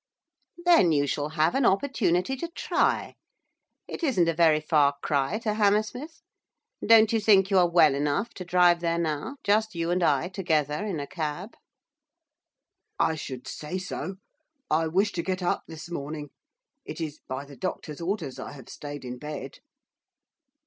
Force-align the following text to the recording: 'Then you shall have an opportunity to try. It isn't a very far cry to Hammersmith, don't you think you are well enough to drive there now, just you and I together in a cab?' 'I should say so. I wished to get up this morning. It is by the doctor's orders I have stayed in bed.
'Then 0.65 0.91
you 0.91 1.05
shall 1.05 1.29
have 1.29 1.53
an 1.53 1.63
opportunity 1.63 2.35
to 2.35 2.47
try. 2.55 3.13
It 3.87 4.01
isn't 4.01 4.27
a 4.27 4.33
very 4.33 4.59
far 4.59 4.95
cry 5.03 5.37
to 5.43 5.53
Hammersmith, 5.53 6.23
don't 6.83 7.13
you 7.13 7.19
think 7.19 7.51
you 7.51 7.59
are 7.59 7.69
well 7.69 7.93
enough 7.93 8.33
to 8.33 8.43
drive 8.43 8.79
there 8.79 8.97
now, 8.97 9.37
just 9.43 9.75
you 9.75 9.91
and 9.91 10.01
I 10.01 10.29
together 10.29 10.83
in 10.87 10.99
a 10.99 11.05
cab?' 11.05 11.55
'I 12.97 13.13
should 13.13 13.47
say 13.47 13.77
so. 13.77 14.15
I 14.71 14.87
wished 14.87 15.13
to 15.17 15.21
get 15.21 15.43
up 15.43 15.65
this 15.67 15.87
morning. 15.91 16.31
It 16.83 16.99
is 16.99 17.19
by 17.27 17.45
the 17.45 17.55
doctor's 17.55 18.01
orders 18.01 18.39
I 18.39 18.53
have 18.53 18.69
stayed 18.69 19.05
in 19.05 19.19
bed. 19.19 19.59